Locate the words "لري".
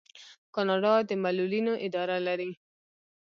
2.27-2.51